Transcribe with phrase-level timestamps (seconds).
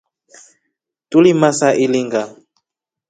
[1.15, 2.21] Tulimaa saa ilinga.